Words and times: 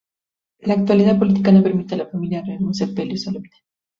La 0.61 0.73
actualidad 0.73 1.19
política 1.19 1.51
no 1.51 1.61
permite 1.61 1.93
a 1.93 1.99
la 1.99 2.07
familia 2.07 2.41
real 2.41 2.63
un 2.63 2.73
sepelio 2.73 3.15
solemne. 3.19 3.55